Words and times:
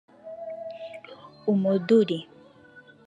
umuduli 1.51 2.17